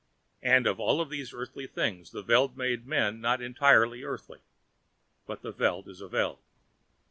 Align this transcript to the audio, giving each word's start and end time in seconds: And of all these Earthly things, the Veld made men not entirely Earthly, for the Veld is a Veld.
And 0.41 0.65
of 0.65 0.79
all 0.79 1.05
these 1.05 1.31
Earthly 1.31 1.67
things, 1.67 2.09
the 2.09 2.23
Veld 2.23 2.57
made 2.57 2.87
men 2.87 3.21
not 3.21 3.39
entirely 3.39 4.01
Earthly, 4.03 4.39
for 5.27 5.35
the 5.35 5.51
Veld 5.51 5.87
is 5.87 6.01
a 6.01 6.07
Veld. 6.07 6.39